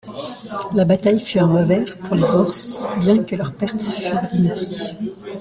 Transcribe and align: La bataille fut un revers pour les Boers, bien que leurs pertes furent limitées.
La 0.73 0.83
bataille 0.83 1.19
fut 1.19 1.37
un 1.37 1.45
revers 1.55 1.95
pour 1.99 2.15
les 2.15 2.23
Boers, 2.23 2.87
bien 2.97 3.23
que 3.23 3.35
leurs 3.35 3.53
pertes 3.53 3.83
furent 3.83 4.19
limitées. 4.33 4.65